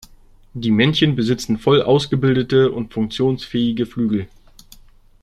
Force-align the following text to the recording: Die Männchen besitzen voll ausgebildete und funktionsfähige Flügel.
Die 0.55 0.71
Männchen 0.71 1.15
besitzen 1.15 1.59
voll 1.59 1.83
ausgebildete 1.83 2.71
und 2.71 2.91
funktionsfähige 2.91 3.85
Flügel. 3.85 4.27